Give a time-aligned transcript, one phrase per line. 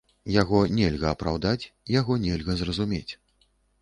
[0.41, 1.69] Яго нельга апраўдаць,
[1.99, 3.09] яго нельга зразумець.